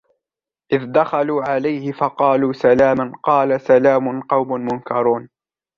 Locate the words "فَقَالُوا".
1.91-2.53